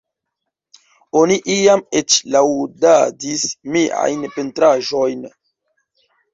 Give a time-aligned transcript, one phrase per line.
[1.21, 3.45] Oni iam eĉ laŭdadis
[3.77, 5.25] miajn pentraĵojn.